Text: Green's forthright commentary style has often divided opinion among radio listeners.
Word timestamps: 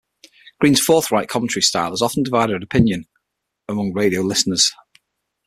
Green's 0.59 0.79
forthright 0.79 1.29
commentary 1.29 1.61
style 1.61 1.91
has 1.91 2.01
often 2.01 2.23
divided 2.23 2.63
opinion 2.63 3.05
among 3.69 3.93
radio 3.93 4.21
listeners. 4.23 4.71